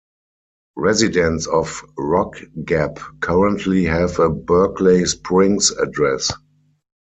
[0.77, 6.31] Residents of Rock Gap currently have a Berkeley Springs address.